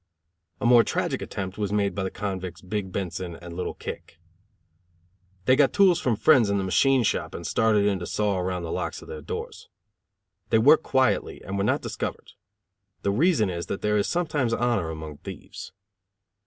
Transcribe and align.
A 0.59 0.65
more 0.65 0.83
tragic 0.83 1.21
attempt 1.21 1.59
was 1.59 1.71
made 1.71 1.93
by 1.93 2.01
the 2.03 2.09
convicts, 2.09 2.59
Big 2.59 2.91
Benson 2.91 3.35
and 3.35 3.55
Little 3.55 3.75
Kick. 3.75 4.17
They 5.45 5.55
got 5.55 5.73
tools 5.73 5.99
from 5.99 6.15
friends 6.15 6.49
in 6.49 6.57
the 6.57 6.63
machine 6.63 7.03
shop 7.03 7.35
and 7.35 7.45
started 7.45 7.85
in 7.85 7.99
to 7.99 8.07
saw 8.07 8.39
around 8.39 8.63
the 8.63 8.71
locks 8.71 9.03
of 9.03 9.07
their 9.07 9.21
doors. 9.21 9.69
They 10.49 10.57
worked 10.57 10.81
quietly, 10.81 11.43
and 11.45 11.55
were 11.55 11.63
not 11.63 11.83
discovered. 11.83 12.31
The 13.03 13.11
reason 13.11 13.51
is 13.51 13.67
that 13.67 13.81
there 13.83 13.95
is 13.95 14.07
sometimes 14.07 14.53
honor 14.55 14.89
among 14.89 15.17
thieves. 15.17 15.71